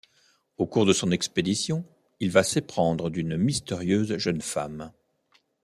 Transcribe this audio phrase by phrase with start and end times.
[0.57, 1.85] Au cours de son expédition,
[2.19, 4.91] il va s'éprendre d'une mystérieuse jeune femme.